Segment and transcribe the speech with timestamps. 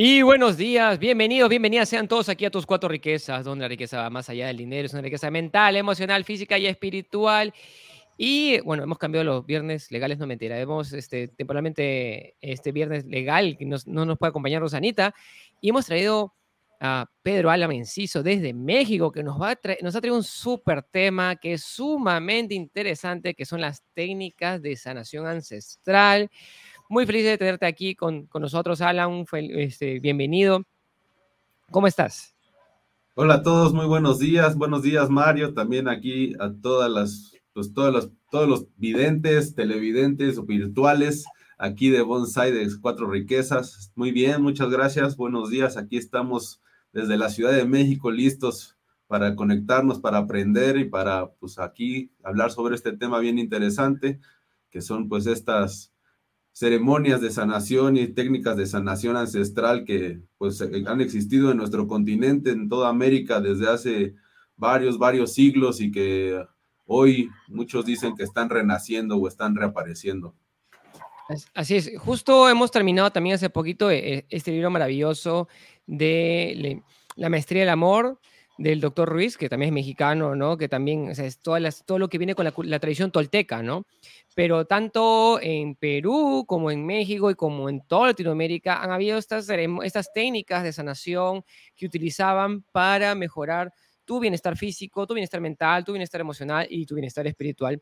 [0.00, 4.00] Y buenos días, bienvenidos, bienvenidas sean todos aquí a tus cuatro riquezas, donde la riqueza
[4.00, 7.52] va más allá del dinero, es una riqueza mental, emocional, física y espiritual.
[8.16, 13.56] Y bueno, hemos cambiado los viernes legales, no mentira, hemos este, temporalmente este viernes legal,
[13.58, 15.16] que nos, no nos puede acompañar Rosanita,
[15.60, 16.32] y hemos traído
[16.78, 20.84] a Pedro Álame Enciso desde México, que nos, va a nos ha traído un súper
[20.84, 26.30] tema que es sumamente interesante, que son las técnicas de sanación ancestral.
[26.90, 29.26] Muy feliz de tenerte aquí con, con nosotros, Alan.
[29.32, 30.62] Este, bienvenido.
[31.70, 32.34] ¿Cómo estás?
[33.14, 34.56] Hola a todos, muy buenos días.
[34.56, 35.52] Buenos días, Mario.
[35.52, 41.26] También aquí a todas las, pues todos los, todos los videntes, televidentes o virtuales
[41.58, 43.92] aquí de Bonsai de Cuatro Riquezas.
[43.94, 45.14] Muy bien, muchas gracias.
[45.14, 45.76] Buenos días.
[45.76, 46.62] Aquí estamos
[46.94, 48.78] desde la Ciudad de México listos
[49.08, 54.20] para conectarnos, para aprender y para, pues aquí hablar sobre este tema bien interesante,
[54.70, 55.92] que son pues estas
[56.58, 61.86] ceremonias de sanación y técnicas de sanación ancestral que pues eh, han existido en nuestro
[61.86, 64.14] continente, en toda América desde hace
[64.56, 66.44] varios, varios siglos y que
[66.84, 70.34] hoy muchos dicen que están renaciendo o están reapareciendo.
[71.54, 75.46] Así es, justo hemos terminado también hace poquito eh, este libro maravilloso
[75.86, 76.82] de
[77.14, 78.18] La Maestría del Amor,
[78.58, 80.58] del doctor Ruiz, que también es mexicano, ¿no?
[80.58, 83.62] Que también o sea, es todas las, todo lo que viene con la, tradición tolteca,
[83.62, 83.86] ¿no?
[84.34, 89.48] Pero tanto en Perú como en México y como en toda Latinoamérica han habido estas,
[89.48, 91.44] estas técnicas de sanación
[91.76, 93.72] que utilizaban para mejorar
[94.04, 97.80] tu bienestar físico, tu bienestar mental, tu bienestar emocional y tu bienestar espiritual.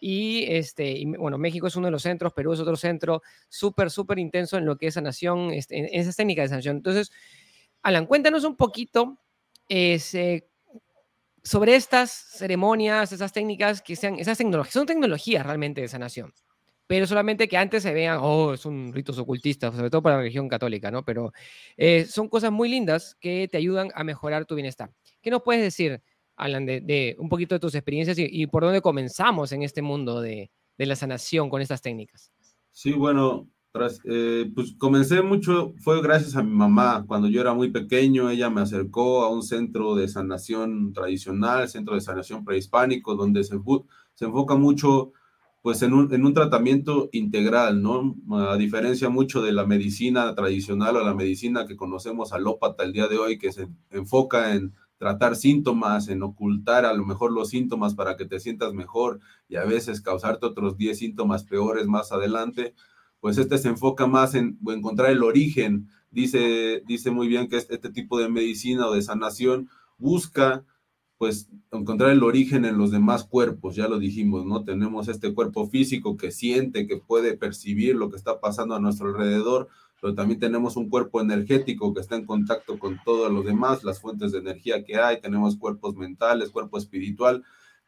[0.00, 4.18] Y, este, bueno, México es uno de los centros, Perú es otro centro súper, súper
[4.18, 6.76] intenso en lo que es sanación, este, en esas técnicas de sanación.
[6.76, 7.12] Entonces,
[7.82, 9.18] Alan, cuéntanos un poquito
[9.68, 10.48] eh,
[11.42, 16.32] sobre estas ceremonias, esas técnicas que sean, esas tecnologías, son tecnologías realmente de sanación,
[16.86, 20.48] pero solamente que antes se vean, oh, son ritos ocultistas, sobre todo para la religión
[20.48, 21.04] católica, ¿no?
[21.04, 21.32] Pero
[21.76, 24.90] eh, son cosas muy lindas que te ayudan a mejorar tu bienestar.
[25.20, 26.02] ¿Qué nos puedes decir,
[26.36, 30.50] Alan, de, un poquito de tus experiencias y, por dónde comenzamos en este mundo de,
[30.78, 32.32] de la sanación con estas técnicas?
[32.70, 33.48] Sí, bueno,
[34.04, 37.04] eh, pues comencé mucho, fue gracias a mi mamá.
[37.08, 41.96] Cuando yo era muy pequeño, ella me acercó a un centro de sanación tradicional, centro
[41.96, 43.58] de sanación prehispánico, donde se,
[44.14, 45.12] se enfoca mucho
[45.60, 48.14] pues en un, en un tratamiento integral, ¿no?
[48.50, 53.08] A diferencia mucho de la medicina tradicional o la medicina que conocemos alópata el día
[53.08, 57.94] de hoy, que se enfoca en tratar síntomas, en ocultar a lo mejor los síntomas
[57.94, 62.74] para que te sientas mejor y a veces causarte otros 10 síntomas peores más adelante
[63.24, 65.88] pues este se enfoca más en encontrar el origen.
[66.10, 70.62] Dice, dice muy bien que este, este tipo de medicina o de sanación busca
[71.16, 74.62] pues encontrar el origen en los demás cuerpos, ya lo dijimos, ¿no?
[74.62, 79.08] Tenemos este cuerpo físico que siente, que puede percibir lo que está pasando a nuestro
[79.08, 79.68] alrededor,
[80.02, 84.02] pero también tenemos un cuerpo energético que está en contacto con todos los demás, las
[84.02, 87.42] fuentes de energía que hay, tenemos cuerpos mentales, cuerpo espiritual,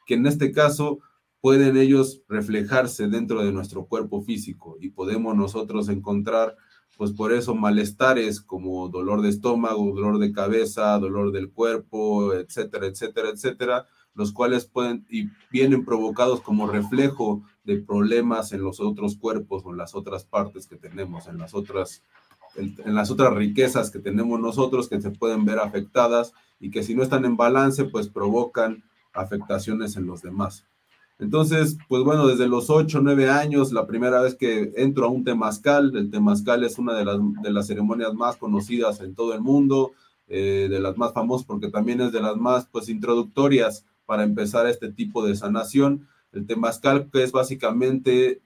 [0.07, 1.01] que en este caso
[1.47, 6.57] pueden ellos reflejarse dentro de nuestro cuerpo físico y podemos nosotros encontrar,
[6.97, 12.89] pues por eso, malestares como dolor de estómago, dolor de cabeza, dolor del cuerpo, etcétera,
[12.89, 13.87] etcétera, etcétera,
[14.17, 19.71] los cuales pueden y vienen provocados como reflejo de problemas en los otros cuerpos o
[19.71, 22.03] en las otras partes que tenemos, en las otras
[22.57, 26.97] en las otras riquezas que tenemos nosotros que se pueden ver afectadas y que si
[26.97, 30.67] no están en balance, pues provocan afectaciones en los demás.
[31.19, 35.25] Entonces, pues bueno, desde los 8, 9 años, la primera vez que entro a un
[35.25, 39.41] temazcal, el temazcal es una de las, de las ceremonias más conocidas en todo el
[39.41, 39.93] mundo,
[40.29, 44.67] eh, de las más famosas porque también es de las más pues introductorias para empezar
[44.67, 46.07] este tipo de sanación.
[46.33, 48.43] El temazcal que es básicamente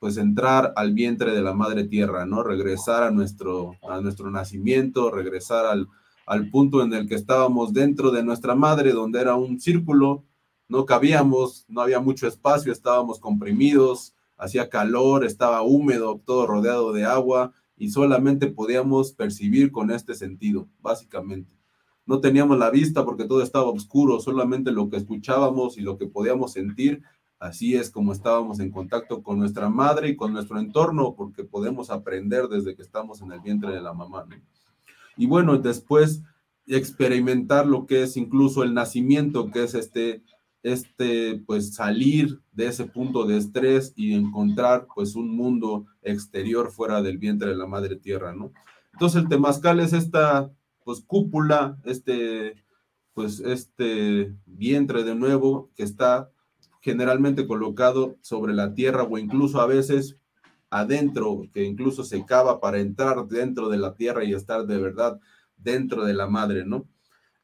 [0.00, 2.42] pues entrar al vientre de la madre tierra, ¿no?
[2.42, 5.88] Regresar a nuestro, a nuestro nacimiento, regresar al,
[6.26, 10.24] al punto en el que estábamos dentro de nuestra madre, donde era un círculo
[10.68, 17.04] no cabíamos, no había mucho espacio, estábamos comprimidos, hacía calor, estaba húmedo, todo rodeado de
[17.04, 21.54] agua y solamente podíamos percibir con este sentido, básicamente.
[22.06, 26.06] No teníamos la vista porque todo estaba oscuro, solamente lo que escuchábamos y lo que
[26.06, 27.02] podíamos sentir,
[27.38, 31.90] así es como estábamos en contacto con nuestra madre y con nuestro entorno, porque podemos
[31.90, 34.26] aprender desde que estamos en el vientre de la mamá.
[35.16, 36.22] Y bueno, después
[36.66, 40.22] experimentar lo que es incluso el nacimiento, que es este
[40.62, 47.02] este, pues salir de ese punto de estrés y encontrar pues un mundo exterior fuera
[47.02, 48.52] del vientre de la madre tierra, ¿no?
[48.92, 50.50] Entonces el temazcal es esta
[50.84, 52.56] pues cúpula, este
[53.14, 56.30] pues este vientre de nuevo que está
[56.80, 60.16] generalmente colocado sobre la tierra o incluso a veces
[60.70, 65.20] adentro, que incluso se cava para entrar dentro de la tierra y estar de verdad
[65.56, 66.86] dentro de la madre, ¿no?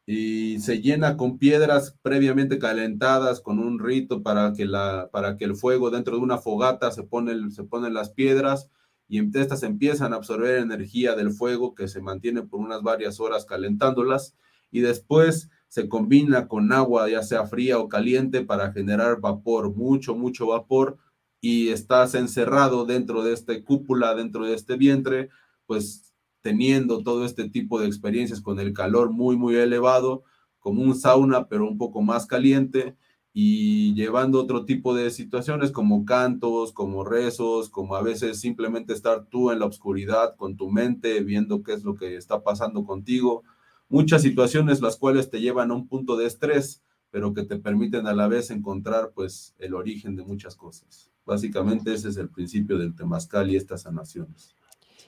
[0.06, 5.45] Y se llena con piedras previamente calentadas, con un rito para que, la, para que
[5.45, 8.71] el fuego dentro de una fogata se, pone, se ponen las piedras
[9.09, 13.45] y estas empiezan a absorber energía del fuego que se mantiene por unas varias horas
[13.45, 14.35] calentándolas
[14.71, 20.15] y después se combina con agua, ya sea fría o caliente, para generar vapor, mucho,
[20.15, 20.99] mucho vapor,
[21.41, 25.31] y estás encerrado dentro de esta cúpula, dentro de este vientre,
[25.67, 26.13] pues
[26.44, 30.25] teniendo todo este tipo de experiencias con el calor muy, muy elevado,
[30.58, 32.99] como un sauna, pero un poco más caliente,
[33.32, 39.25] y llevando otro tipo de situaciones como cantos, como rezos, como a veces simplemente estar
[39.25, 43.43] tú en la oscuridad con tu mente, viendo qué es lo que está pasando contigo.
[43.88, 48.06] Muchas situaciones las cuales te llevan a un punto de estrés, pero que te permiten
[48.06, 51.11] a la vez encontrar pues el origen de muchas cosas.
[51.25, 54.55] Básicamente ese es el principio del temazcal y estas sanaciones.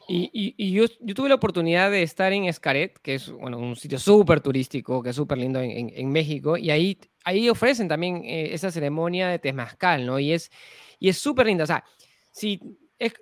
[0.09, 4.41] Y, yo, tuve la oportunidad de estar en Escaret, que es bueno, un sitio súper
[4.41, 9.29] turístico, que es súper lindo en, México, y ahí, ahí ofrecen también eh, esa ceremonia
[9.29, 10.21] de Temazcal, ¿no?
[10.21, 10.51] Y es
[10.99, 11.65] y es súper linda.
[11.65, 11.85] O sea,
[12.33, 12.61] si
[12.99, 13.15] es,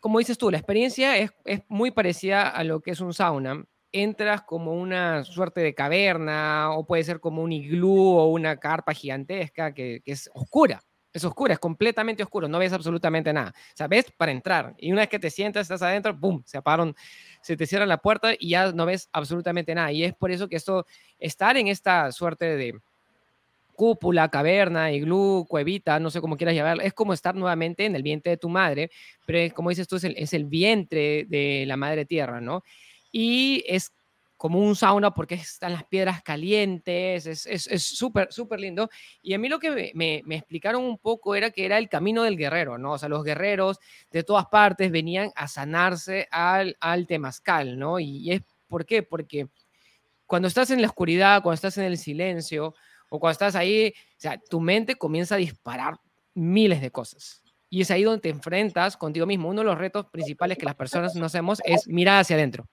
[0.00, 3.64] como dices tú, la experiencia es, es muy parecida a lo que es un sauna.
[3.92, 8.92] Entras como una suerte de caverna, o puede ser como un iglú o una carpa
[8.92, 10.82] gigantesca que, que es oscura
[11.16, 13.54] es oscura, es completamente oscuro, no ves absolutamente nada.
[13.56, 16.42] O sea, ves para entrar y una vez que te sientas, estás adentro, ¡boom!
[16.44, 16.94] Se apagan,
[17.40, 19.92] se te cierra la puerta y ya no ves absolutamente nada.
[19.92, 20.86] Y es por eso que esto,
[21.18, 22.78] estar en esta suerte de
[23.74, 28.02] cúpula, caverna, iglú, cuevita, no sé cómo quieras llamarlo, es como estar nuevamente en el
[28.02, 28.90] vientre de tu madre,
[29.26, 32.62] pero como dices tú, es el, es el vientre de la madre tierra, ¿no?
[33.12, 33.92] Y es
[34.36, 38.90] como un sauna porque están las piedras calientes, es súper, es, súper lindo.
[39.22, 42.22] Y a mí lo que me, me, explicaron un poco era que era el camino
[42.22, 42.92] del guerrero, ¿no?
[42.92, 43.78] O sea, los guerreros
[44.10, 47.98] de todas partes venían a sanarse al, al temazcal, ¿no?
[47.98, 49.02] Y, es, ¿por qué?
[49.02, 49.48] Porque
[50.26, 52.74] cuando estás en la oscuridad, cuando estás en el silencio,
[53.08, 55.98] o cuando estás ahí, o sea, tu mente comienza a disparar
[56.34, 57.42] miles de cosas.
[57.70, 59.48] Y es ahí donde te enfrentas contigo mismo.
[59.48, 62.68] Uno de los retos principales que las personas no hacemos es mirar hacia adentro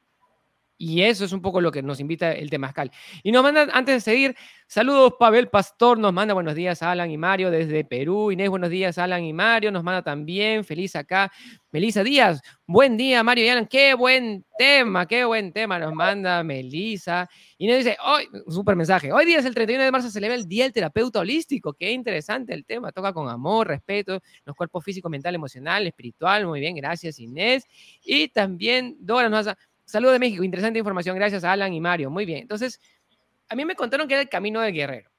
[0.84, 2.92] y eso es un poco lo que nos invita el Temazcal.
[3.24, 4.36] Y nos manda, antes de seguir,
[4.68, 8.34] saludos Pavel Pastor, nos manda buenos días Alan y Mario desde Perú.
[8.34, 11.32] Inés, buenos días Alan y Mario, nos manda también, feliz acá.
[11.72, 16.44] Melisa Díaz, buen día Mario y Alan, qué buen tema, qué buen tema nos manda
[16.44, 17.30] Melisa.
[17.58, 20.48] Inés dice, hoy, súper mensaje, hoy día es el 31 de marzo, se celebra el
[20.48, 25.10] Día del Terapeuta Holístico, qué interesante el tema, toca con amor, respeto, los cuerpos físico,
[25.10, 27.64] mental, emocional, espiritual, muy bien, gracias Inés.
[28.04, 32.10] Y también Dora nos hace Saludos de México, interesante información, gracias a Alan y Mario.
[32.10, 32.80] Muy bien, entonces,
[33.50, 35.10] a mí me contaron que era el camino del guerrero.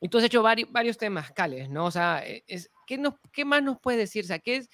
[0.00, 1.86] Y tú has hecho varios, varios temas, Cales, ¿no?
[1.86, 4.24] O sea, e, es, ¿qué, nos, ¿qué más nos puedes decir?
[4.24, 4.68] O sea, ¿qué, es,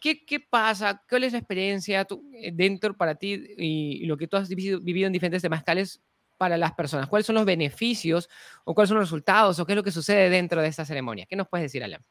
[0.00, 1.02] qué, qué pasa?
[1.08, 5.12] ¿Cuál es la experiencia eh, dentro para ti y, lo que tú has vivido, en
[5.12, 6.00] diferentes temas, Cales,
[6.38, 7.08] para las personas?
[7.08, 8.28] ¿Cuáles son los beneficios
[8.64, 11.26] o cuáles son los resultados o qué es lo que sucede dentro de esta ceremonia?
[11.26, 12.02] ¿Qué nos puedes decir, Alan?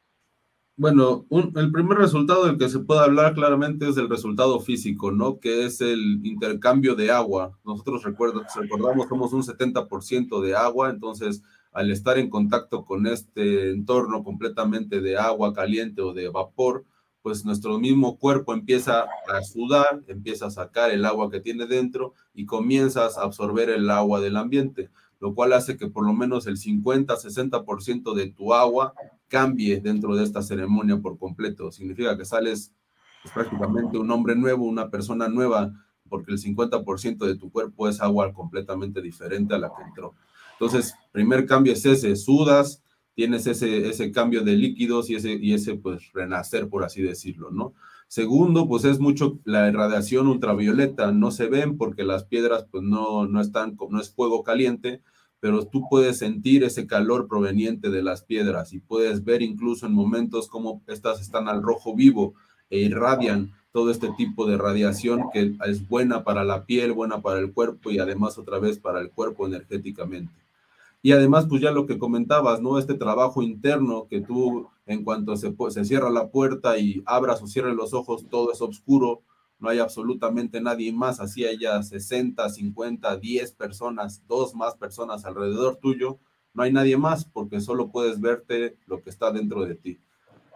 [0.80, 5.38] Bueno, el primer resultado del que se puede hablar claramente es el resultado físico, ¿no?
[5.38, 7.58] Que es el intercambio de agua.
[7.66, 11.42] Nosotros recuerdo, recordamos somos un 70% de agua, entonces
[11.72, 16.86] al estar en contacto con este entorno completamente de agua caliente o de vapor,
[17.20, 22.14] pues nuestro mismo cuerpo empieza a sudar, empieza a sacar el agua que tiene dentro
[22.32, 24.88] y comienzas a absorber el agua del ambiente,
[25.20, 28.94] lo cual hace que por lo menos el 50-60% de tu agua
[29.28, 31.70] cambie dentro de esta ceremonia por completo.
[31.70, 32.72] Significa que sales
[33.22, 35.72] pues, prácticamente un hombre nuevo, una persona nueva,
[36.08, 40.14] porque el 50% de tu cuerpo es agua completamente diferente a la que entró.
[40.52, 42.82] Entonces, primer cambio es ese, sudas,
[43.14, 47.50] tienes ese, ese cambio de líquidos y ese, y ese, pues, renacer, por así decirlo,
[47.50, 47.74] ¿no?
[48.10, 53.28] Segundo, pues es mucho la irradiación ultravioleta, no se ven porque las piedras, pues, no,
[53.28, 55.00] no están, no es fuego caliente,
[55.38, 59.92] pero tú puedes sentir ese calor proveniente de las piedras y puedes ver incluso en
[59.92, 62.34] momentos como estas están al rojo vivo
[62.68, 67.38] e irradian todo este tipo de radiación que es buena para la piel, buena para
[67.38, 70.32] el cuerpo y además otra vez para el cuerpo energéticamente.
[71.02, 72.78] Y además, pues ya lo que comentabas, ¿no?
[72.78, 77.46] Este trabajo interno que tú, en cuanto se, se cierra la puerta y abras o
[77.46, 79.22] cierres los ojos, todo es oscuro,
[79.58, 85.76] no hay absolutamente nadie más, así haya 60, 50, 10 personas, dos más personas alrededor
[85.76, 86.18] tuyo,
[86.52, 90.00] no hay nadie más porque solo puedes verte lo que está dentro de ti.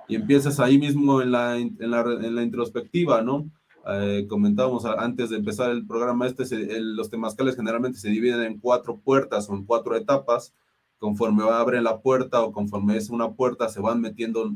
[0.08, 3.50] Y empiezas ahí mismo en la, en la, en la introspectiva, ¿no?
[3.86, 8.98] Eh, comentábamos antes de empezar el programa este, los temazcales generalmente se dividen en cuatro
[8.98, 10.54] puertas o en cuatro etapas.
[10.98, 14.54] Conforme abren la puerta o conforme es una puerta, se van metiendo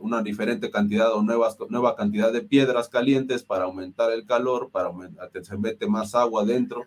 [0.00, 4.88] una diferente cantidad o nuevas, nueva cantidad de piedras calientes para aumentar el calor, para
[4.88, 6.84] aumentar, se mete más agua dentro.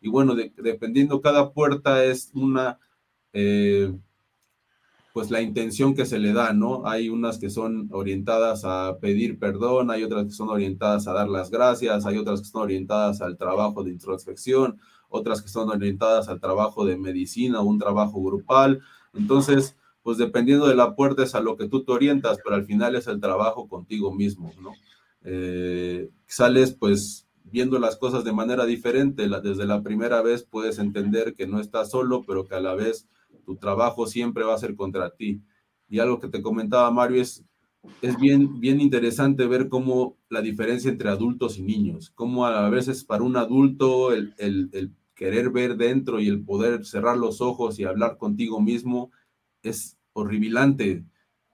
[0.00, 2.78] Y bueno, dependiendo cada puerta es una,
[3.32, 3.94] eh,
[5.12, 6.86] pues la intención que se le da, ¿no?
[6.86, 11.28] Hay unas que son orientadas a pedir perdón, hay otras que son orientadas a dar
[11.28, 16.28] las gracias, hay otras que son orientadas al trabajo de introspección, otras que son orientadas
[16.28, 18.80] al trabajo de medicina un trabajo grupal.
[19.12, 22.64] Entonces, pues dependiendo de la puerta es a lo que tú te orientas, pero al
[22.64, 24.72] final es el trabajo contigo mismo, ¿no?
[25.24, 31.34] Eh, sales pues viendo las cosas de manera diferente, desde la primera vez puedes entender
[31.34, 33.08] que no estás solo, pero que a la vez
[33.44, 35.42] tu trabajo siempre va a ser contra ti.
[35.88, 37.44] Y algo que te comentaba Mario es,
[38.00, 43.04] es bien, bien interesante ver cómo la diferencia entre adultos y niños, cómo a veces
[43.04, 47.78] para un adulto el, el, el querer ver dentro y el poder cerrar los ojos
[47.78, 49.10] y hablar contigo mismo
[49.62, 51.04] es horribilante.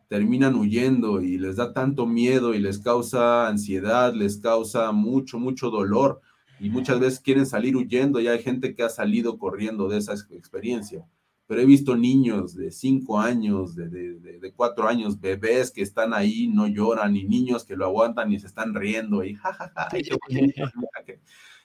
[0.09, 5.69] Terminan huyendo y les da tanto miedo y les causa ansiedad, les causa mucho, mucho
[5.71, 6.23] dolor
[6.59, 8.21] y muchas veces quieren salir huyendo.
[8.21, 11.07] Ya hay gente que ha salido corriendo de esa experiencia.
[11.49, 16.47] Pero he visto niños de cinco años, de, de, cuatro años, bebés que están ahí,
[16.47, 19.89] no lloran, y niños que lo aguantan y se están riendo y jajaja.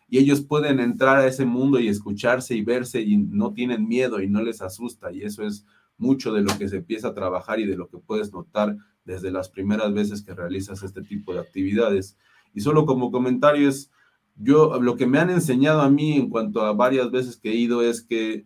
[0.10, 4.22] y ellos pueden entrar a ese mundo y escucharse y verse y no tienen miedo
[4.22, 5.12] y no les asusta.
[5.12, 5.66] Y eso es
[5.98, 9.32] mucho de lo que se empieza a trabajar y de lo que puedes notar desde
[9.32, 12.18] las primeras veces que realizas este tipo de actividades.
[12.54, 13.92] Y solo como comentario es,
[14.38, 17.56] yo lo que me han enseñado a mí en cuanto a varias veces que he
[17.56, 18.46] ido es que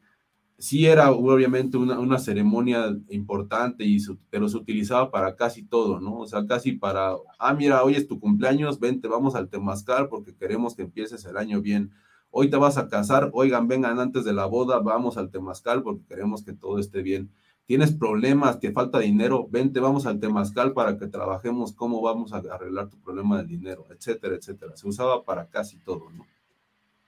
[0.58, 3.98] sí era obviamente una, ceremonia importante, y
[4.30, 6.20] pero se utilizaba para casi todo, ¿no?
[6.20, 10.36] O sea, casi para, ah, mira, hoy es tu cumpleaños, vente, vamos al Temazcal porque
[10.36, 11.92] queremos que empieces el año bien
[12.32, 16.06] hoy te vas a casar, oigan, vengan antes de la boda, vamos al temazcal porque
[16.06, 17.32] queremos que todo esté bien.
[17.66, 22.38] Tienes problemas, te falta dinero, vente, vamos al temazcal para que trabajemos cómo vamos a
[22.38, 24.78] arreglar tu problema del dinero, etcétera, etcétera.
[24.78, 26.26] Se usaba para casi todo, ¿no?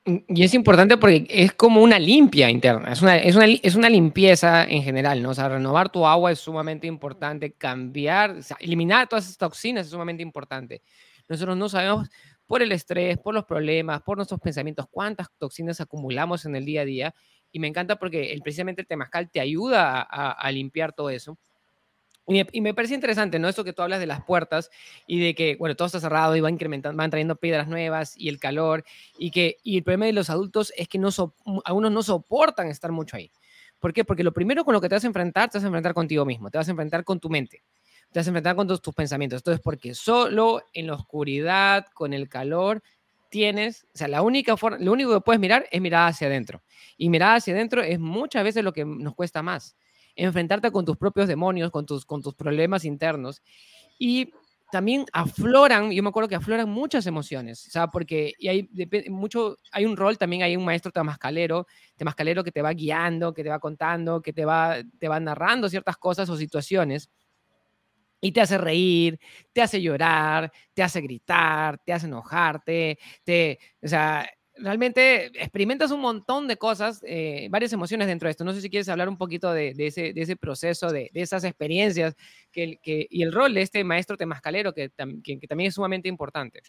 [0.05, 3.89] Y es importante porque es como una limpia interna, es una, es una, es una
[3.89, 5.31] limpieza en general, ¿no?
[5.31, 10.23] O sea, renovar tu agua es sumamente importante, cambiar, eliminar todas esas toxinas es sumamente
[10.23, 10.81] importante.
[11.27, 12.09] Nosotros no sabemos
[12.47, 16.81] por el estrés, por los problemas, por nuestros pensamientos, cuántas toxinas acumulamos en el día
[16.81, 17.15] a día.
[17.51, 21.37] Y me encanta porque el, precisamente el temazcal te ayuda a, limpiar todo eso.
[22.29, 23.49] Y me, parece interesante, ¿no?
[23.49, 24.69] Eso que tú hablas de las puertas
[25.07, 28.29] y de que, bueno, todo está cerrado y van incrementando, van trayendo piedras nuevas y
[28.29, 28.85] el calor.
[29.17, 31.09] Y que y el problema de los adultos es que no
[31.65, 33.31] algunos no soportan estar mucho ahí.
[33.79, 34.05] ¿Por qué?
[34.05, 36.23] Porque lo primero con lo que te vas a enfrentar, te vas a enfrentar contigo
[36.25, 37.63] mismo, te vas a enfrentar con tu mente
[38.11, 39.39] te vas a enfrentar con tus, tus pensamientos.
[39.39, 42.81] Entonces, porque solo en la oscuridad, con el calor,
[43.29, 46.61] tienes, o sea, la única forma, lo único que puedes mirar es mirar hacia adentro.
[46.97, 49.75] Y mirar hacia adentro es muchas veces lo que nos cuesta más.
[50.15, 53.41] Enfrentarte con tus propios demonios, con tus, con tus problemas internos.
[53.97, 54.31] Y
[54.71, 58.69] también afloran, yo me acuerdo que afloran muchas emociones, o sea, porque y hay,
[59.09, 63.43] mucho, hay un rol también, hay un maestro temascalero, temascalero que te va guiando, que
[63.43, 67.09] te va contando, que te va, te va narrando ciertas cosas o situaciones
[68.21, 69.19] y te hace reír,
[69.53, 76.01] te hace llorar, te hace gritar, te hace enojarte, te, o sea, realmente experimentas un
[76.01, 78.43] montón de cosas, eh, varias emociones dentro de esto.
[78.43, 82.15] No sé si quieres hablar un poquito de, ese, proceso, de, esas experiencias
[82.51, 84.91] que, y el rol de este maestro temascalero que,
[85.23, 86.61] que, también es sumamente importante.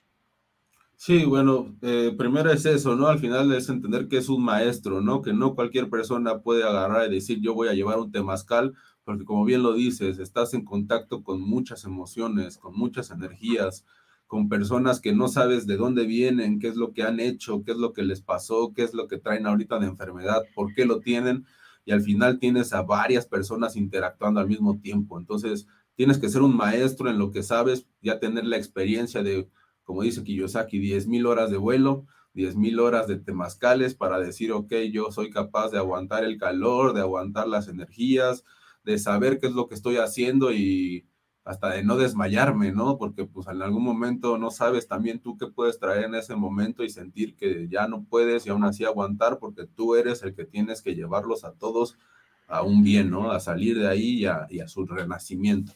[0.96, 3.06] Sí, bueno, eh, primero es eso, ¿no?
[3.06, 5.22] Al final es entender que es un maestro, ¿no?
[5.22, 8.74] Que no cualquier persona puede agarrar y decir yo voy a llevar un temazcal
[9.10, 13.84] porque como bien lo dices, estás en contacto con muchas emociones, con muchas energías,
[14.30, 17.72] con personas que no sabes de dónde vienen, qué es lo que han hecho, qué
[17.72, 20.84] es lo que les pasó, qué es lo que traen ahorita de enfermedad, por qué
[20.84, 21.46] lo tienen,
[21.84, 25.18] y al final tienes a varias personas interactuando al mismo tiempo.
[25.18, 29.48] Entonces, tienes que ser un maestro en lo que sabes, ya tener la experiencia de,
[29.82, 34.52] como dice Kiyosaki, 10 mil horas de vuelo, 10 mil horas de temazcales para decir,
[34.52, 38.44] ok, yo soy capaz de aguantar el calor, de aguantar las energías,
[38.84, 41.09] de saber qué es lo que estoy haciendo y
[41.50, 42.96] hasta de no desmayarme, ¿no?
[42.96, 46.84] Porque pues en algún momento no sabes también tú qué puedes traer en ese momento
[46.84, 50.44] y sentir que ya no puedes y aún así aguantar porque tú eres el que
[50.44, 51.98] tienes que llevarlos a todos
[52.46, 53.32] a un bien, ¿no?
[53.32, 55.72] A salir de ahí y a, su renacimiento.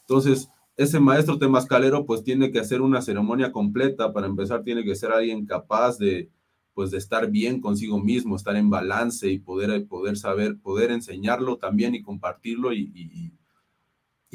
[0.00, 4.94] Entonces, ese maestro temascalero pues tiene que hacer una ceremonia completa, para empezar tiene que
[4.94, 6.28] ser alguien capaz de,
[6.74, 11.56] pues de estar bien consigo mismo, estar en balance y poder, poder saber, poder enseñarlo
[11.56, 13.32] también y compartirlo y,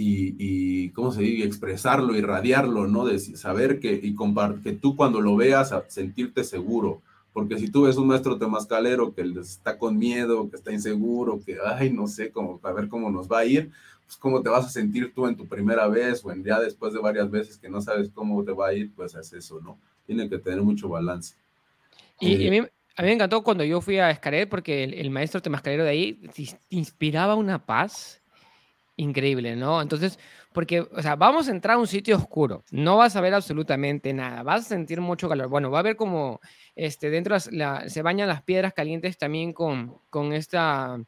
[0.01, 1.45] y, ¿cómo se dice?
[1.45, 3.05] Expresarlo, irradiarlo, ¿no?
[3.05, 4.15] De saber que, y
[4.63, 7.01] que tú cuando lo veas, sentirte seguro.
[7.33, 11.57] Porque si tú ves un maestro temascalero que está con miedo, que está inseguro, que,
[11.63, 13.71] ay, no sé, cómo, a ver cómo nos va a ir,
[14.05, 16.93] pues, cómo te vas a sentir tú en tu primera vez o en ya después
[16.93, 19.77] de varias veces que no sabes cómo te va a ir, pues es eso, ¿no?
[20.07, 21.35] Tiene que tener mucho balance.
[22.19, 22.67] Y, a, mí, a, mí,
[23.07, 26.19] me encantó cuando yo fui a Escaret porque el, el maestro temascalero de ahí
[26.69, 28.18] inspiraba una paz
[28.99, 29.81] increíble, ¿no?
[29.81, 30.19] Entonces,
[30.51, 34.13] porque, o sea, vamos a entrar a un sitio oscuro, no vas a ver absolutamente
[34.13, 35.47] nada, vas a sentir mucho calor.
[35.47, 36.39] Bueno, va a haber como,
[36.75, 40.99] este, dentro se bañan las piedras calientes también con, con esta,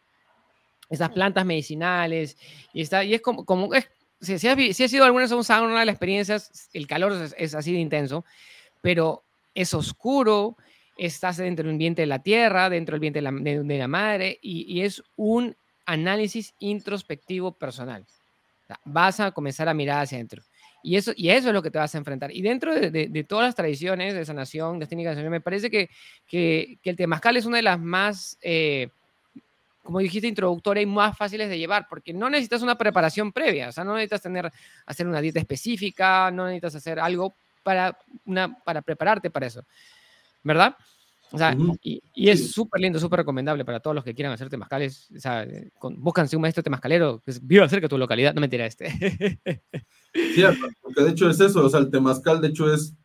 [0.90, 2.38] estas plantas medicinales,
[2.74, 3.90] y, está, y es como, como es,
[4.22, 6.88] si, si, has, si sido alguna vez a un sauna, una de las experiencias, el
[6.88, 8.24] calor es, así de intenso,
[8.82, 10.56] pero es oscuro,
[10.98, 14.40] estás dentro del ambiente de la tierra, dentro del ambiente de la, de, la madre,
[14.42, 18.06] y, y es un análisis introspectivo personal
[18.86, 20.44] vas a comenzar a mirar hacia adentro.
[20.84, 22.32] Y eso, y eso es lo que te vas a enfrentar.
[22.32, 25.90] Y dentro de, todas las tradiciones de sanación, de técnicas de sanación, me parece que,
[26.28, 28.90] que, el temazcal es una de las más, eh,
[29.84, 33.72] como dijiste, introductoria y más fáciles de llevar, porque no necesitas una preparación previa, o
[33.72, 34.52] sea, no necesitas tener,
[34.86, 37.96] hacer una dieta específica, no necesitas hacer algo para,
[38.26, 39.64] una, para prepararte para eso,
[40.42, 40.76] ¿verdad?
[41.34, 45.10] O sea, y, es súper lindo, súper recomendable para todos los que quieran hacer temazcales.
[45.16, 45.48] O sea,
[45.80, 48.34] con, búscanse un maestro temazcalero que viva cerca de tu localidad.
[48.34, 48.90] No me tira este.
[50.14, 50.44] Sí,
[50.82, 51.66] porque de hecho es eso.
[51.66, 52.96] O sea, el temazcal, de hecho, es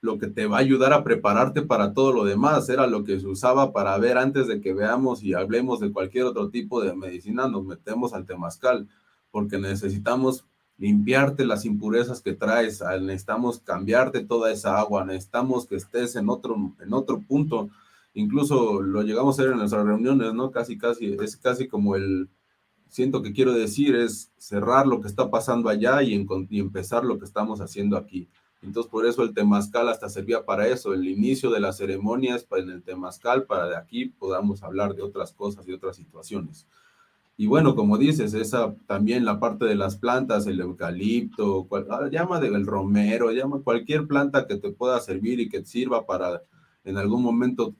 [0.00, 2.68] lo que te va a ayudar a prepararte para todo lo demás.
[2.70, 6.24] Era lo que se usaba para ver antes de que veamos y hablemos de cualquier
[6.24, 7.46] otro tipo de medicina.
[7.46, 8.88] Nos metemos al temazcal
[9.30, 10.46] porque necesitamos
[10.78, 16.56] limpiarte las impurezas que traes, necesitamos cambiarte toda esa agua, necesitamos que estés en otro,
[16.80, 17.70] en otro punto.
[18.14, 20.50] Incluso lo llegamos a ver en nuestras reuniones, ¿no?
[20.50, 22.28] Casi, casi, es casi como el,
[22.88, 27.18] siento que quiero decir, es cerrar lo que está pasando allá y, y empezar lo
[27.18, 28.28] que estamos haciendo aquí.
[28.62, 32.70] Entonces, por eso el temazcal hasta servía para eso, el inicio de las ceremonias en
[32.70, 36.66] el temazcal, para de aquí podamos hablar de otras cosas y otras situaciones.
[37.38, 42.40] Y bueno, como dices, esa también la parte de las plantas, el eucalipto, ah, llama
[42.40, 46.42] del romero, llama cualquier planta que te pueda servir y que te sirva para
[46.84, 47.74] en algún momento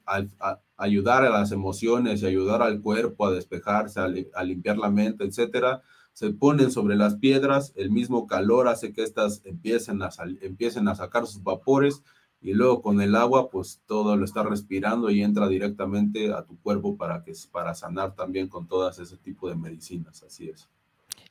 [0.76, 5.80] ayudar a las emociones y ayudar al cuerpo a despejarse, a, limpiar la mente, etcétera,
[6.12, 10.96] se ponen sobre las piedras, el mismo calor hace que éstas empiecen a, empiecen a
[10.96, 12.02] sacar sus vapores
[12.46, 16.56] y luego con el agua, pues todo lo está respirando y entra directamente a tu
[16.60, 20.68] cuerpo para, que, para sanar también con todas ese tipo de medicinas, así es.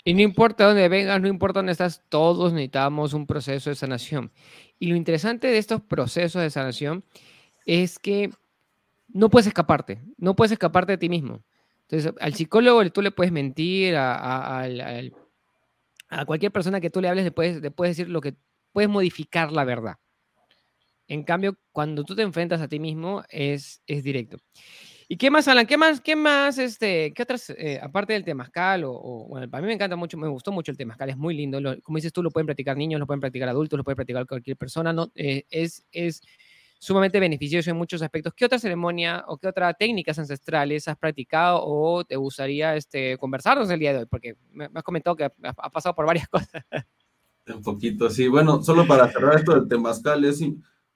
[0.04, 4.30] Y no importa dónde vengas, no importa dónde estás, todos necesitamos un proceso de sanación.
[4.78, 7.06] Y lo interesante de estos procesos de sanación
[7.66, 8.32] es que
[9.08, 11.40] no puedes escaparte, no puedes escaparte de ti mismo.
[11.84, 14.64] Entonces, al psicólogo tú le puedes mentir, a,
[16.10, 18.36] a, cualquier persona que tú le hables le puedes, le puedes decir lo que
[18.74, 19.96] puedes modificar la verdad.
[21.08, 24.38] En cambio, cuando tú te enfrentas a ti mismo, es, es directo.
[25.08, 25.68] ¿Y qué más, Alan?
[25.68, 29.62] ¿Qué más, qué más, este, qué otras, eh, aparte del temazcal, o, o, bueno, para
[29.62, 31.60] mí me encanta mucho, me gustó mucho el temazcal, es muy lindo.
[31.84, 34.58] como dices tú, lo pueden practicar niños, lo pueden practicar adultos, lo puede practicar cualquier
[34.58, 35.12] persona, ¿no?
[35.14, 36.22] Eh, es, es
[36.80, 38.34] sumamente beneficioso en muchos aspectos.
[38.36, 43.70] ¿Qué otra ceremonia o qué otras técnicas ancestrales has practicado o te gustaría este, conversarnos
[43.70, 44.06] el día de hoy?
[44.06, 46.64] Porque me, has comentado que ha, pasado por varias cosas.
[47.48, 48.28] Un poquito, sí.
[48.28, 50.42] Bueno, solo para cerrar esto del temazcal, es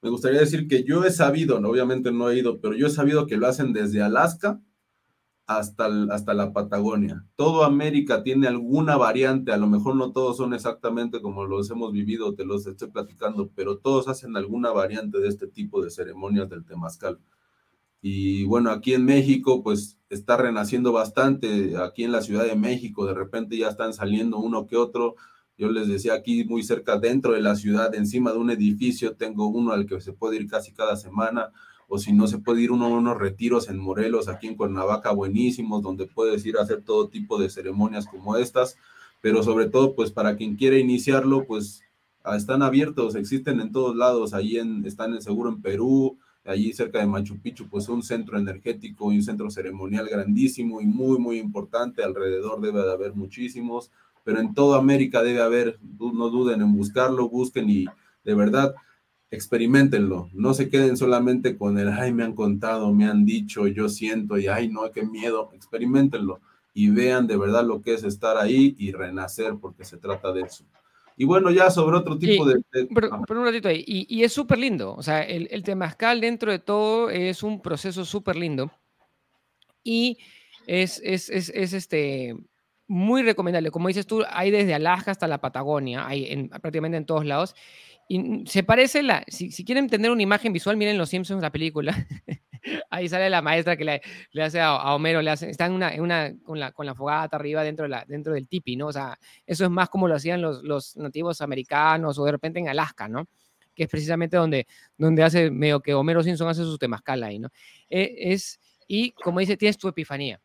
[0.02, 3.28] me gustaría decir que yo he sabido, obviamente no he ido, pero yo he sabido
[3.28, 4.62] que lo hacen desde Alaska
[5.46, 7.26] hasta, hasta la Patagonia.
[7.36, 11.92] Todo América tiene alguna variante, a lo mejor no todos son exactamente como los hemos
[11.92, 16.50] vivido, te los estoy platicando, pero todos hacen alguna variante de este tipo de ceremonias
[16.50, 17.20] del temazcal.
[18.02, 23.06] Y bueno, aquí en México, pues está renaciendo bastante, aquí en la Ciudad de México,
[23.06, 25.16] de repente ya están saliendo uno que otro,
[25.60, 29.48] yo les decía aquí muy cerca dentro de la ciudad, encima de un edificio, tengo
[29.48, 31.52] uno al que se puede ir casi cada semana,
[31.90, 35.12] o si no se puede ir uno a unos retiros en Morelos, aquí en Cuernavaca,
[35.12, 38.78] buenísimos, donde puedes ir a hacer todo tipo de ceremonias como estas,
[39.20, 41.82] pero sobre todo, pues para quien quiere iniciarlo, pues
[42.24, 46.72] ah, están abiertos, existen en todos lados, ahí en, están en seguro en Perú, allí
[46.72, 51.20] cerca de Machu Picchu, pues un centro energético y un centro ceremonial grandísimo y muy,
[51.20, 53.92] muy importante, alrededor debe de haber muchísimos,
[54.24, 57.86] pero en toda América debe haber, no duden en buscarlo, busquen y
[58.24, 58.76] de verdad
[59.32, 63.88] experimentenlo, no se queden solamente con el, ay, me han contado, me han dicho, yo
[63.88, 66.40] siento y, ay, no, qué miedo, experimentenlo
[66.74, 70.42] y vean de verdad lo que es estar ahí y renacer, porque se trata de
[70.42, 70.64] eso.
[71.18, 72.62] Y bueno, ya sobre otro tipo de...
[72.72, 76.60] Pero, un ratito ahí, y, es súper lindo, o sea, el, el temazcal dentro de
[76.60, 78.72] todo es un proceso súper lindo
[79.84, 80.18] y
[80.68, 82.38] es, es, es, es este
[82.90, 83.72] muy recomendable.
[83.72, 87.56] Como dices tú, hay desde Alaska hasta la Patagonia, hay en, prácticamente en todos lados.
[88.08, 91.96] Y se parece, la, si, quieren tener una imagen visual, miren Los Simpsons, la película.
[92.90, 95.94] ahí sale la maestra que le, le hace a, Homero, le hace, está en una,
[95.94, 98.88] en una con, la, con la fogata arriba dentro, de la, dentro del tipi, ¿no?
[98.88, 102.60] O sea, eso es más como lo hacían los, los nativos americanos o de repente
[102.60, 103.28] en Alaska, ¿no?
[103.76, 104.66] Que es precisamente donde,
[104.98, 107.50] donde hace medio que Homero Simpson hace su temazcal ahí, ¿no?
[107.88, 110.42] E, es, y como dice, tienes tu epifanía,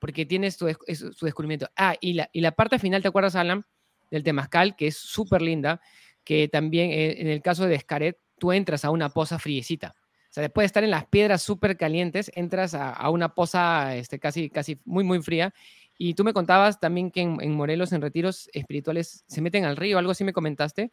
[0.00, 1.68] porque tienes tu, su descubrimiento.
[1.76, 3.64] Ah, y la, y la parte final, ¿te acuerdas, Alan?
[4.10, 5.80] Del temazcal, que es súper linda,
[6.24, 9.94] que también eh, en el caso de Descaret, tú entras a una poza friecita.
[10.30, 14.18] O sea, después de estar en las piedras súper calientes, entras a, una poza este,
[14.18, 15.52] casi, casi muy, muy fría.
[15.98, 19.98] Y tú me contabas también que en, Morelos, en retiros espirituales, se meten al río,
[19.98, 20.92] algo así me comentaste,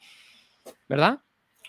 [0.90, 1.22] ¿verdad?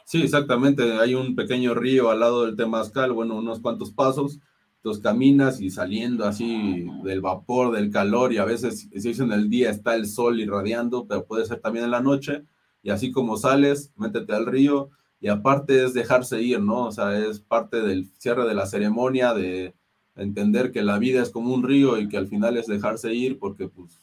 [0.07, 0.95] Sí, exactamente.
[0.99, 4.41] Hay un pequeño río al lado del Temazcal, bueno, unos cuantos pasos.
[4.79, 9.33] Entonces caminas y saliendo así del vapor, del calor, y a veces, si es en
[9.33, 12.45] el día, está el sol irradiando, pero puede ser también en la noche.
[12.83, 16.87] Y así como sales, métete al río, y aparte es dejarse ir, ¿no?
[16.87, 19.75] O sea, es parte del cierre de la ceremonia, de
[20.15, 23.39] entender que la vida es como un río y que al final es dejarse ir
[23.39, 23.99] porque pues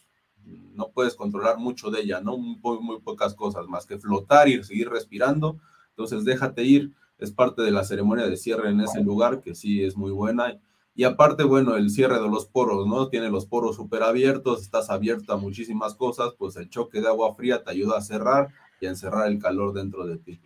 [0.74, 2.38] no puedes controlar mucho de ella, ¿no?
[2.38, 5.58] Muy, muy pocas cosas más que flotar y seguir respirando.
[5.90, 9.84] Entonces déjate ir, es parte de la ceremonia de cierre en ese lugar que sí
[9.84, 10.60] es muy buena.
[10.98, 13.10] Y aparte, bueno, el cierre de los poros, ¿no?
[13.10, 17.36] Tiene los poros súper abiertos, estás abierta a muchísimas cosas, pues el choque de agua
[17.36, 18.48] fría te ayuda a cerrar
[18.80, 20.40] y a encerrar el calor dentro de ti.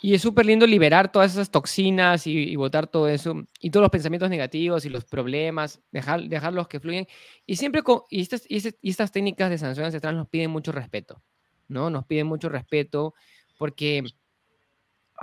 [0.00, 3.90] Y es súper lindo liberar todas esas toxinas y, botar todo eso, y todos los
[3.90, 7.06] pensamientos negativos y los problemas, dejar, dejarlos que fluyen.
[7.46, 11.22] Y siempre, con, y, estas, y, estas técnicas de sanación ancestral nos piden mucho respeto,
[11.68, 11.88] ¿no?
[11.88, 13.14] Nos piden mucho respeto
[13.58, 14.02] porque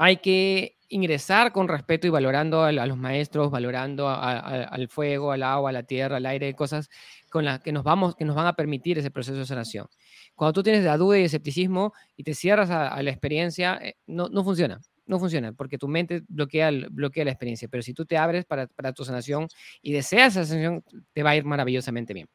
[0.01, 5.71] hay que ingresar con respeto y valorando a, los maestros, valorando al fuego, al agua,
[5.71, 6.89] a la tierra, al aire, cosas
[7.29, 9.87] con las que nos, vamos, que nos van a permitir ese proceso de sanación.
[10.35, 14.29] Cuando tú tienes la duda y escepticismo y te cierras a, la experiencia, eh, no,
[14.29, 17.67] no, funciona, no funciona, porque tu mente bloquea, bloquea la experiencia.
[17.67, 19.49] Pero si tú te abres para, tu sanación
[19.81, 20.81] y deseas esa sanación,
[21.11, 22.29] te va a ir maravillosamente bien.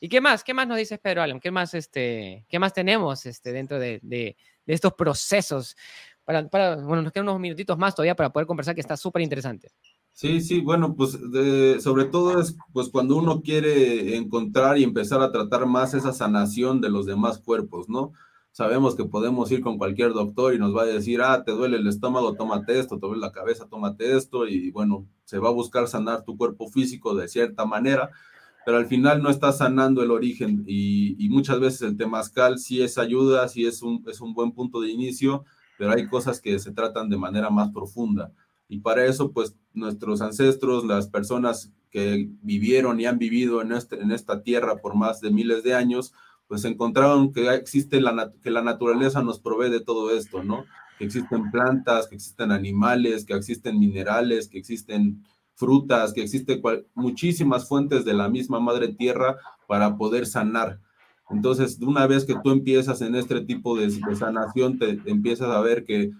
[0.00, 0.42] ¿Y qué más?
[0.42, 1.38] ¿Qué más nos dices, Pedro Alan?
[1.38, 5.76] ¿Qué más, este, qué más tenemos este, dentro de, de, de estos procesos?
[6.24, 9.22] Para, para, bueno, nos quedan unos minutitos más todavía para poder conversar, que está súper
[9.22, 9.68] interesante.
[10.12, 11.18] Sí, sí, bueno, pues
[11.82, 16.80] sobre todo es pues cuando uno quiere encontrar y empezar a tratar más esa sanación
[16.80, 18.12] de los demás cuerpos, ¿no?
[18.52, 21.78] Sabemos que podemos ir con cualquier doctor y nos va a decir, ah, te duele
[21.78, 25.52] el estómago, tómate esto, te duele la cabeza, tómate esto, y bueno, se va a
[25.52, 28.10] buscar sanar tu cuerpo físico de cierta manera,
[28.66, 32.82] pero al final no está sanando el origen y, y muchas veces el temazcal sí
[32.82, 35.46] es ayuda, sí es un, es un buen punto de inicio,
[35.78, 38.32] pero hay cosas que se tratan de manera más profunda.
[38.68, 44.00] Y para eso, pues nuestros ancestros, las personas que vivieron y han vivido en, este,
[44.00, 46.14] en esta tierra por más de miles de años,
[46.48, 50.64] pues encontraron que existe la, que la naturaleza nos provee de todo esto, ¿no?
[50.98, 56.62] Que existen plantas, que existen animales, que existen minerales, que existen frutas, que existen
[56.94, 60.80] muchísimas fuentes de la misma madre tierra para poder sanar.
[61.30, 65.60] Entonces, una vez que tú empiezas en este tipo de, de sanación, te empiezas a
[65.60, 66.12] ver que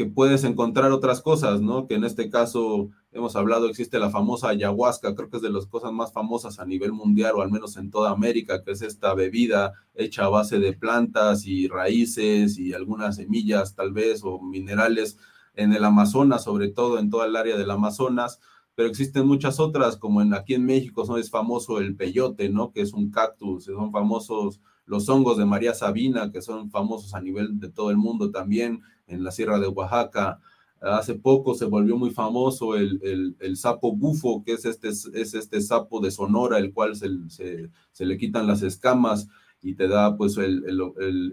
[0.00, 1.86] que puedes encontrar otras cosas, ¿no?
[1.86, 5.66] Que en este caso hemos hablado, existe la famosa ayahuasca, creo que es de las
[5.66, 9.12] cosas más famosas a nivel mundial o al menos en toda América, que es esta
[9.12, 15.18] bebida hecha a base de plantas y raíces y algunas semillas tal vez o minerales
[15.54, 18.40] en el Amazonas, sobre todo en toda el área del Amazonas,
[18.80, 21.18] pero existen muchas otras, como en, aquí en México ¿no?
[21.18, 22.72] es famoso el peyote, ¿no?
[22.72, 27.20] Que es un cactus, son famosos los hongos de María Sabina, que son famosos a
[27.20, 30.40] nivel de todo el mundo también, en la Sierra de Oaxaca.
[30.80, 35.60] Hace poco se volvió muy famoso el, el, sapo bufo, que es este, es este
[35.60, 39.28] sapo de Sonora, el cual se, se, le quitan las escamas
[39.60, 40.64] y te da pues el,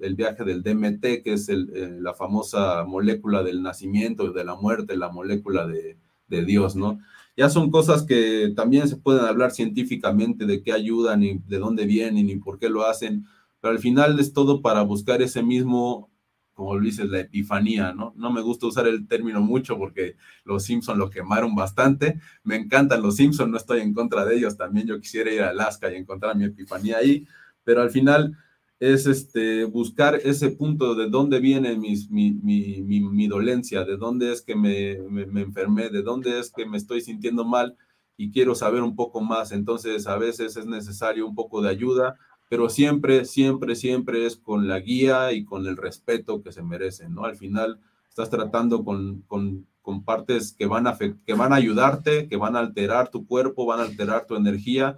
[0.02, 1.56] el viaje del DMT, que es eh,
[2.02, 7.00] la famosa molécula del nacimiento de la muerte, la molécula de, de Dios, ¿no?
[7.38, 11.86] Ya son cosas que también se pueden hablar científicamente de qué ayudan y de dónde
[11.86, 13.26] vienen y por qué lo hacen,
[13.62, 16.10] pero al final es todo para buscar ese mismo
[16.58, 18.14] como lo dices, la epifanía, ¿no?
[18.18, 22.20] No me gusta usar el término mucho porque los Simpson lo quemaron bastante.
[22.44, 24.58] Me encantan los Simpson, no estoy en contra de ellos.
[24.58, 27.28] También yo quisiera ir a Alaska y encontrar mi epifanía ahí,
[27.64, 28.36] pero al final
[28.80, 34.32] es este, buscar ese punto de dónde viene mis, mi, mi, mi, dolencia, de dónde
[34.32, 37.76] es que me, me, enfermé, de dónde es que me estoy sintiendo mal
[38.18, 39.52] y quiero saber un poco más.
[39.52, 42.18] Entonces, a veces es necesario un poco de ayuda
[42.50, 47.14] pero siempre, siempre, siempre es con la guía y con el respeto que se merecen,
[47.14, 47.26] ¿no?
[47.26, 52.28] Al final estás tratando con, con, con partes que van, a, que van a ayudarte,
[52.28, 54.98] que van a alterar tu cuerpo, van a alterar tu energía,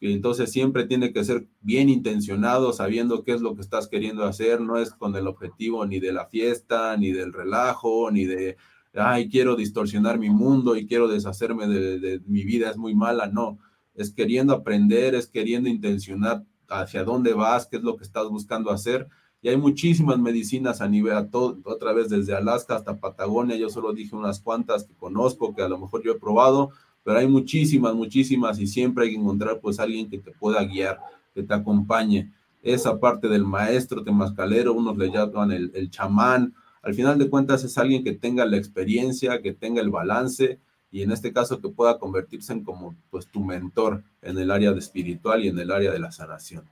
[0.00, 4.60] entonces siempre tiene que ser bien intencionado, sabiendo qué es lo que estás queriendo hacer,
[4.60, 8.56] no es con el objetivo ni de la fiesta, ni del relajo, ni de
[8.94, 13.58] ay, quiero distorsionar mi mundo y quiero deshacerme de, mi vida, es muy mala, no,
[13.94, 18.70] es queriendo aprender, es queriendo intencionar hacia dónde vas, qué es lo que estás buscando
[18.70, 19.08] hacer.
[19.42, 23.70] Y hay muchísimas medicinas a nivel, a todo, otra vez desde Alaska hasta Patagonia, yo
[23.70, 26.70] solo dije unas cuantas que conozco, que a lo mejor yo he probado,
[27.04, 30.98] pero hay muchísimas, muchísimas y siempre hay que encontrar pues alguien que te pueda guiar,
[31.34, 32.32] que te acompañe.
[32.62, 37.62] Esa parte del maestro temascalero, unos le llaman el, el chamán, al final de cuentas
[37.64, 40.58] es alguien que tenga la experiencia, que tenga el balance
[40.90, 44.72] y en este caso que pueda convertirse en como pues tu mentor en el área
[44.72, 46.64] de espiritual y en el área de la sanación.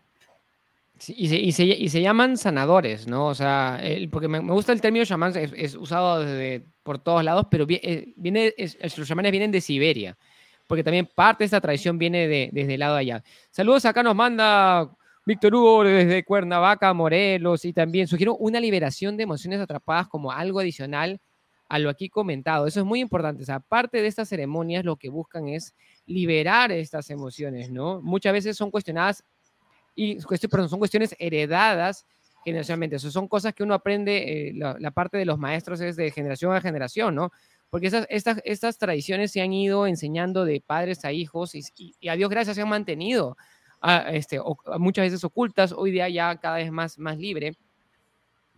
[1.09, 3.27] y, se, y, se, y, se, llaman sanadores, ¿no?
[3.27, 7.47] O sea, porque me, me, gusta el término chamán, es usado desde, por todos lados,
[7.51, 10.17] pero eh, viene, es, los chamanes vienen de Siberia,
[10.67, 13.23] porque también parte de esta tradición viene de, desde el lado de allá.
[13.51, 14.91] Saludos, acá nos manda
[15.27, 20.61] Víctor Hugo desde Cuernavaca, Morelos, y también sugiero una liberación de emociones atrapadas como algo
[20.61, 21.21] adicional
[21.69, 22.67] a lo aquí comentado.
[22.67, 23.43] Eso es muy importante.
[23.43, 25.75] O sea, aparte de estas ceremonias, lo que buscan es
[26.07, 28.01] liberar estas emociones, ¿no?
[28.01, 29.23] Muchas veces son cuestionadas
[29.95, 30.17] y
[30.51, 32.07] perdón, son cuestiones heredadas
[32.45, 32.97] generacionalmente.
[32.97, 36.55] Eso son cosas que uno aprende, eh, la, parte de los maestros es de generación
[36.55, 37.31] a generación, ¿no?
[37.71, 42.17] Porque esas, estas, estas tradiciones se han ido enseñando de padres a hijos y, a
[42.17, 43.37] Dios gracias se han mantenido
[44.11, 44.41] este,
[44.79, 47.57] muchas veces ocultas, hoy día ya cada vez más, más libre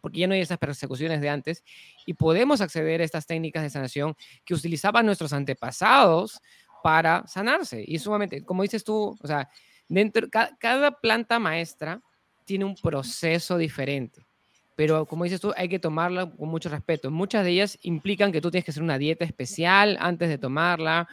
[0.01, 1.62] porque ya no hay esas persecuciones de antes,
[2.07, 6.40] y podemos acceder a estas técnicas de sanación que utilizaban nuestros antepasados
[6.83, 7.85] para sanarse.
[7.87, 9.49] Y sumamente, como dices tú, o sea,
[9.88, 12.01] dentro, ca cada planta maestra
[12.44, 14.24] tiene un proceso diferente.
[14.76, 17.11] Pero como dices tú, hay que tomarla con mucho respeto.
[17.11, 21.07] Muchas de ellas implican que tú tienes que hacer una dieta especial antes de tomarla,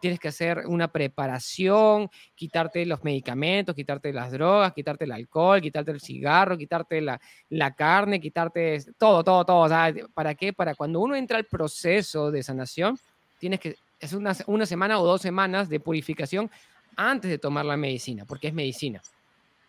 [0.00, 5.90] tienes que hacer una preparación, quitarte los medicamentos, quitarte las drogas, quitarte el alcohol, quitarte
[5.90, 9.58] el cigarro, quitarte la, la carne, quitarte todo, todo, todo.
[9.58, 10.52] O sea, ¿Para qué?
[10.52, 12.98] Para cuando uno entra al proceso de sanación,
[13.38, 16.50] tienes que, es una, una semana o dos semanas de purificación
[16.96, 19.02] antes de tomar la medicina, porque es medicina.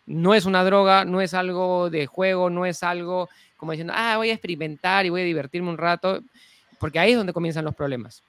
[0.06, 4.16] No es una droga, no es algo de juego, no es algo como diciendo, ah,
[4.16, 6.20] voy a experimentar y voy a divertirme un rato,
[6.80, 8.20] porque ahí es donde comienzan los problemas.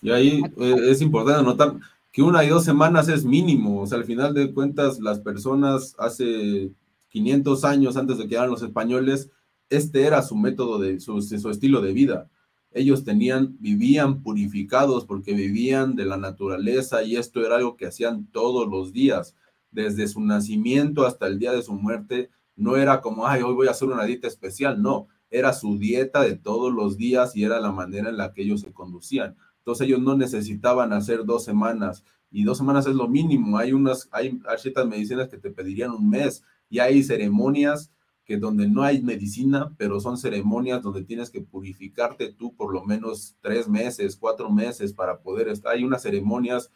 [0.00, 1.74] Y ahí eh, es importante notar
[2.10, 5.94] que una y dos semanas es mínimo, o sea, al final de cuentas las personas
[5.98, 6.70] hace
[7.10, 9.30] 500 años antes de que llegaran los españoles,
[9.68, 12.30] este era su método de su, su estilo de vida.
[12.72, 18.26] Ellos tenían, vivían purificados porque vivían de la naturaleza y esto era algo que hacían
[18.32, 19.36] todos los días,
[19.70, 22.30] desde su nacimiento hasta el día de su muerte.
[22.56, 26.22] No era como, ay, hoy voy a hacer una dieta especial, no, era su dieta
[26.22, 29.36] de todos los días y era la manera en la que ellos se conducían.
[29.58, 33.58] Entonces ellos no necesitaban hacer dos semanas y dos semanas es lo mínimo.
[33.58, 37.92] Hay unas, hay, ciertas medicinas que te pedirían un mes y hay ceremonias
[38.24, 42.84] que donde no hay medicina, pero son ceremonias donde tienes que purificarte tú por lo
[42.84, 45.72] menos tres meses, cuatro meses para poder estar.
[45.72, 46.70] Hay unas ceremonias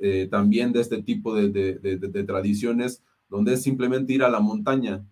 [0.00, 4.40] eh, también de este tipo de, de, de, tradiciones donde es simplemente ir a la
[4.40, 5.04] montaña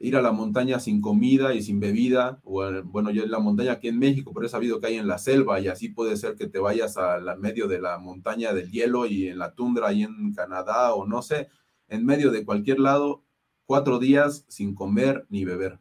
[0.00, 3.72] ir a la montaña sin comida y sin bebida, o bueno, yo en la montaña
[3.72, 6.36] aquí en México, pero he sabido que hay en la selva y así puede ser
[6.36, 10.04] que te vayas al medio de la montaña del hielo y en la tundra ahí
[10.04, 11.48] en Canadá o no sé,
[11.88, 13.24] en medio de cualquier lado,
[13.66, 15.80] cuatro días sin comer ni beber.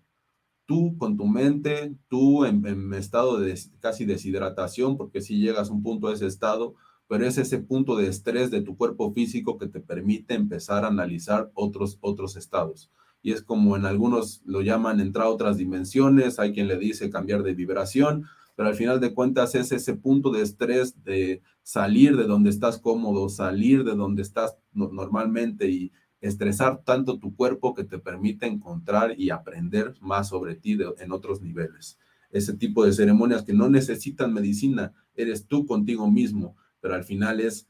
[0.66, 5.74] Tú con tu mente, tú en, en estado de casi deshidratación, porque si llegas a
[5.74, 6.76] un punto de ese estado,
[7.08, 10.90] pero es ese punto de estrés de tu cuerpo físico que te permite empezar a
[10.90, 12.92] analizar otros, otros estados
[13.22, 17.10] y es como en algunos lo llaman entrar a otras dimensiones, hay quien le dice
[17.10, 22.16] cambiar de vibración, pero al final de cuentas es ese punto de estrés de salir
[22.18, 25.92] de donde estás cómodo, salir de donde estás normalmente y
[26.22, 31.42] estresar tanto tu cuerpo que te permite encontrar y aprender más sobre ti en otros
[31.42, 32.00] niveles.
[32.32, 37.40] Ese tipo de ceremonias que no necesitan medicina, eres tú contigo mismo, pero al final
[37.40, 37.68] es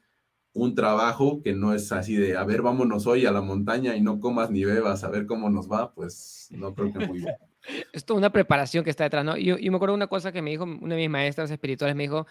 [0.53, 4.01] un trabajo que no es así de, a ver, vámonos hoy a la montaña y
[4.01, 7.35] no comas ni bebas, a ver cómo nos va, pues no creo que muy bien.
[7.93, 9.37] es toda una preparación que está detrás, ¿no?
[9.37, 12.03] Y, y me acuerdo una cosa que me dijo una de mis maestras espirituales, me
[12.03, 12.25] dijo,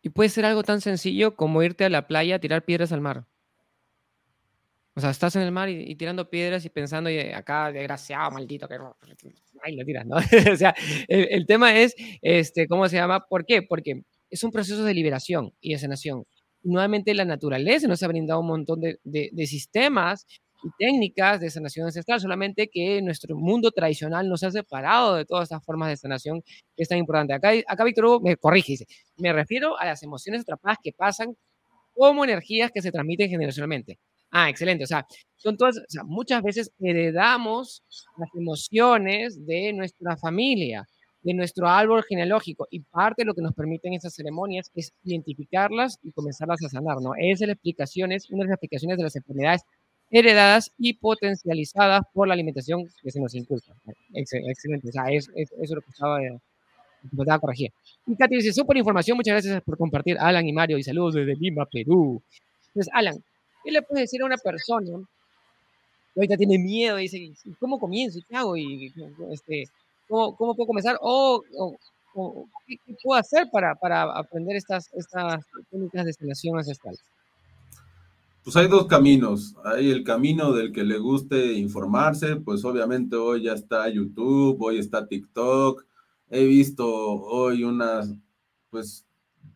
[0.00, 3.00] y puede ser algo tan sencillo como irte a la playa a tirar piedras al
[3.00, 3.26] mar.
[4.94, 8.68] O sea, estás en el mar y, tirando piedras y pensando, y acá, desgraciado, maldito,
[8.68, 8.76] que
[9.62, 10.16] ay, lo tiras, ¿no?
[10.52, 10.74] o sea,
[11.08, 13.20] el, el, tema es, este, ¿cómo se llama?
[13.26, 13.62] ¿Por qué?
[13.62, 16.24] Porque es un proceso de liberación y de sanación
[16.62, 20.26] nuevamente la naturaleza nos ha brindado un montón de, de, de sistemas
[20.64, 25.44] y técnicas de sanación ancestral, solamente que nuestro mundo tradicional nos ha separado de todas
[25.44, 26.40] estas formas de sanación
[26.76, 27.34] que es tan importante.
[27.34, 31.36] Acá, acá Víctor Hugo me corrige, dice, me refiero a las emociones atrapadas que pasan
[31.92, 33.98] como energías que se transmiten generacionalmente.
[34.30, 34.84] Ah, excelente.
[34.84, 35.04] O sea,
[35.36, 37.82] son todas, o sea, muchas veces heredamos
[38.16, 40.86] las emociones de nuestra familia
[41.22, 45.98] de nuestro árbol genealógico y parte de lo que nos permiten esas ceremonias es identificarlas
[46.02, 47.14] y comenzarlas a sanar, ¿no?
[47.16, 49.62] Esa es la explicación, es una de las explicaciones de las enfermedades
[50.10, 53.72] heredadas y potencializadas por la alimentación que se nos inculca.
[54.12, 56.38] Excelente, o sea, es, eso es lo que estaba, eh,
[57.18, 57.72] estaba corregir.
[58.06, 61.34] Y Katy dice, súper información, muchas gracias por compartir, Alan y Mario, y saludos desde
[61.36, 62.20] Lima, Perú.
[62.68, 63.22] Entonces, Alan,
[63.64, 64.98] ¿qué le puedes decir a una persona
[66.12, 68.20] que ahorita tiene miedo y dice, ¿cómo comienzo?
[68.28, 68.56] ¿Qué hago?
[68.56, 68.92] Y,
[69.30, 69.64] este,
[70.12, 70.98] ¿cómo, ¿Cómo puedo comenzar?
[71.00, 71.42] ¿O,
[72.66, 76.96] qué, puedo hacer para, para aprender estas, estas técnicas de sanación ancestral?
[78.44, 79.54] Pues hay dos caminos.
[79.64, 84.78] Hay el camino del que le guste informarse, pues obviamente hoy ya está YouTube, hoy
[84.78, 85.86] está TikTok.
[86.28, 88.12] He visto hoy unas,
[88.68, 89.06] pues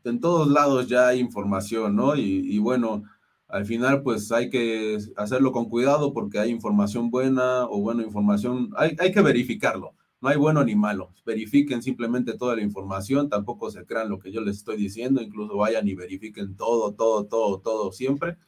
[0.04, 2.16] en todos lados ya hay información, ¿no?
[2.16, 3.02] Y, bueno,
[3.48, 8.70] al final pues hay que hacerlo con cuidado porque hay información buena o buena información,
[8.76, 9.94] hay, hay que verificarlo.
[10.20, 11.12] No hay bueno ni malo.
[11.24, 15.56] Verifiquen simplemente toda la información, tampoco se crean lo que yo les estoy diciendo, incluso
[15.56, 18.38] vayan y verifiquen todo, todo, todo, todo siempre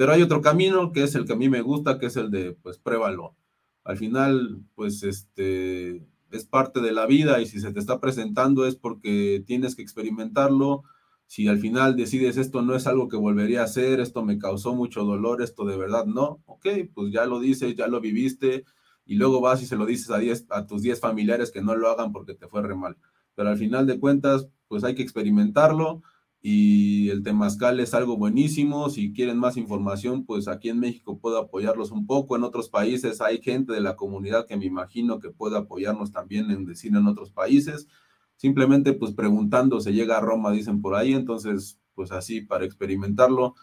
[0.00, 2.30] pero hay otro camino que es el que a mí me gusta, que es el
[2.30, 3.36] de, pues, pruébalo.
[3.84, 8.64] Al final, pues, este, es parte de la vida y si se te está presentando
[8.64, 10.84] es porque tienes que experimentarlo.
[11.26, 14.74] Si al final decides esto no es algo que volvería a hacer, esto me causó
[14.74, 18.64] mucho dolor, esto de verdad no, ok, pues ya lo dices, ya lo viviste
[19.10, 22.12] y luego vas y se lo dices a, tus 10 familiares que no lo hagan
[22.12, 22.96] porque te fue re mal.
[23.34, 26.00] Pero al final de cuentas, pues hay que experimentarlo
[26.40, 28.88] y el temazcal es algo buenísimo.
[28.88, 32.36] Si quieren más información, pues aquí en México puedo apoyarlos un poco.
[32.36, 36.48] En otros países hay gente de la comunidad que me imagino que puede apoyarnos también
[36.52, 37.88] en decir en otros países.
[38.36, 41.14] Simplemente pues preguntando se llega a Roma, dicen por ahí.
[41.14, 43.56] Entonces, pues así para experimentarlo,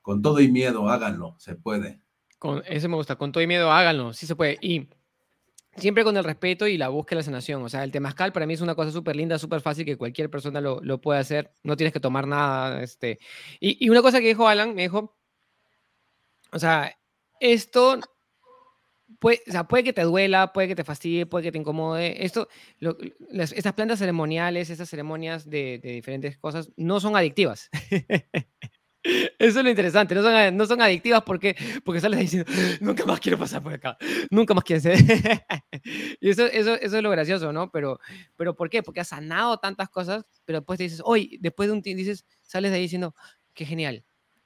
[0.00, 2.03] con todo y miedo, háganlo, se puede.
[2.38, 4.58] Con, ese me gusta, con todo y miedo, háganlo, sí se puede.
[4.60, 4.88] Y
[5.76, 7.62] siempre con el respeto y la búsqueda de la sanación.
[7.62, 10.30] O sea, el temazcal para mí es una cosa súper linda, súper fácil que cualquier
[10.30, 11.52] persona lo, lo, puede hacer.
[11.62, 12.82] No tienes que tomar nada.
[12.82, 13.18] Este.
[13.60, 15.16] Y, y, una cosa que dijo Alan, me dijo,
[16.52, 16.96] o sea,
[17.40, 17.98] esto
[19.18, 22.24] puede, o sea, puede que te duela, puede que te fastidie, puede que te incomode.
[22.24, 27.70] Esto, las, estas plantas ceremoniales, estas ceremonias de, de diferentes cosas, no son adictivas.
[29.04, 33.20] Eso es lo interesante, no son, no son adictivas porque, porque sales diciendo, nunca más
[33.20, 33.98] quiero pasar por acá,
[34.30, 34.96] nunca más quiero ser.
[36.20, 37.70] y eso, eso, eso es lo gracioso, ¿no?
[37.70, 38.00] Pero,
[38.36, 38.82] pero ¿por qué?
[38.82, 42.24] Porque has sanado tantas cosas, pero después te dices, hoy, después de un tiempo, dices,
[42.40, 43.14] sales de ahí diciendo,
[43.52, 44.04] qué genial.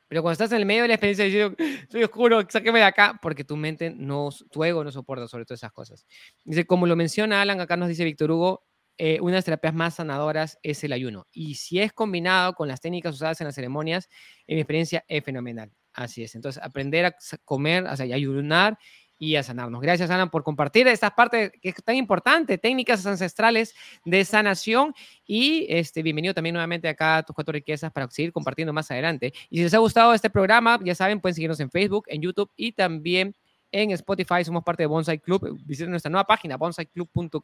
[0.08, 1.56] Pero cuando estás en el medio de la experiencia diciendo,
[1.90, 5.60] soy oscuro, sáqueme de acá, porque tu mente, no, tu ego no soporta sobre todas
[5.60, 6.06] esas cosas.
[6.44, 8.64] Dice, como lo menciona Alan, acá nos dice Víctor Hugo,
[8.98, 11.26] eh, una de las terapias más sanadoras es el ayuno.
[11.32, 14.08] Y si es combinado con las técnicas usadas en las ceremonias,
[14.46, 15.70] en mi experiencia es fenomenal.
[15.92, 16.34] Así es.
[16.34, 18.78] Entonces, aprender a comer, o a ayunar
[19.18, 19.80] y a sanarnos.
[19.80, 24.94] Gracias, Ana, por compartir esta parte que es tan importante, técnicas ancestrales de sanación.
[25.26, 29.32] Y este, bienvenido también nuevamente acá a tus cuatro riquezas para seguir compartiendo más adelante.
[29.50, 32.50] Y si les ha gustado este programa, ya saben, pueden seguirnos en Facebook, en YouTube
[32.56, 33.34] y también
[33.72, 34.44] en Spotify.
[34.44, 35.58] Somos parte de Bonsai Club.
[35.64, 37.34] Visiten nuestra nueva página, bonsai.club.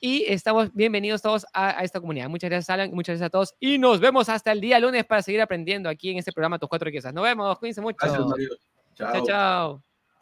[0.00, 2.28] Y estamos bienvenidos todos a, esta comunidad.
[2.28, 2.90] Muchas gracias, Alan.
[2.92, 3.54] Muchas gracias a todos.
[3.58, 6.68] Y nos vemos hasta el día lunes para seguir aprendiendo aquí en este programa Tus
[6.68, 7.14] Cuatro Riquezas.
[7.14, 7.58] Nos vemos.
[7.58, 7.96] Cuídense mucho.
[8.00, 8.50] Gracias, Mario.
[8.94, 9.26] chao.
[9.26, 9.93] chao.